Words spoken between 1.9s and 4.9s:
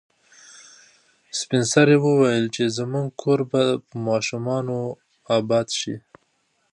وویل چې زموږ کور به په ماشومانو